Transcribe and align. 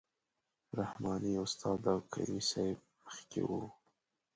رحماني 0.79 1.33
استاد 1.45 1.79
او 1.91 1.99
کریمي 2.11 2.41
صیب 2.49 2.77
مخکې 3.05 3.41
وو. 3.47 3.61